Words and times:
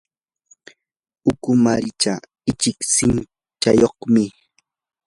ukumaricha 1.31 2.13
ichik 2.51 2.77
sinqayuqmi. 2.93 4.23